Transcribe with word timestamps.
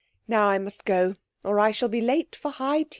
Now 0.27 0.47
I 0.47 0.57
must 0.57 0.83
go, 0.83 1.17
or 1.43 1.59
I 1.59 1.69
shall 1.69 1.87
be 1.87 2.01
late 2.01 2.35
for 2.35 2.49
high 2.49 2.81
tea.' 2.85 2.89